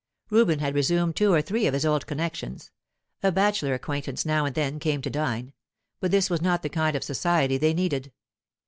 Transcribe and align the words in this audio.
Reuben 0.31 0.57
had 0.57 0.73
resumed 0.73 1.15
two 1.15 1.31
or 1.31 1.43
three 1.43 1.67
of 1.67 1.75
his 1.75 1.85
old 1.85 2.07
connections; 2.07 2.71
a 3.21 3.31
bachelor 3.31 3.75
acquaintance 3.75 4.25
now 4.25 4.45
and 4.45 4.55
then 4.55 4.79
came 4.79 4.99
to 5.03 5.11
dine; 5.11 5.53
but 5.99 6.09
this 6.09 6.27
was 6.27 6.41
not 6.41 6.63
the 6.63 6.69
kind 6.69 6.95
of 6.95 7.03
society 7.03 7.59
they 7.59 7.75
needed. 7.75 8.11